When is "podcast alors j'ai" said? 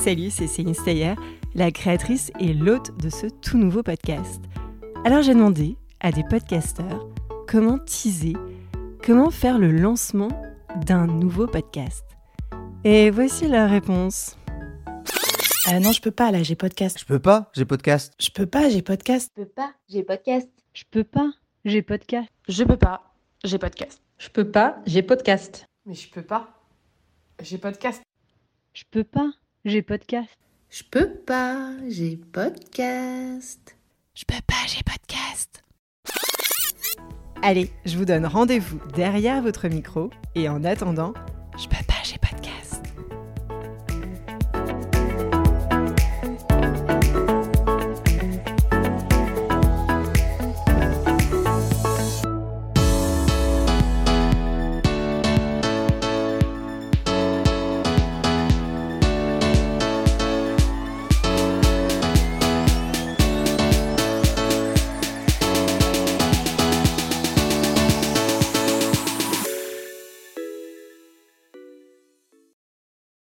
3.82-5.34